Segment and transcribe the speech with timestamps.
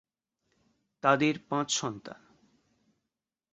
[1.03, 2.19] তাদের পাঁচ সন্তান।